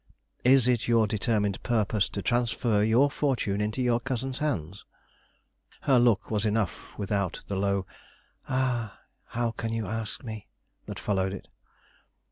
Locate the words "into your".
3.61-3.99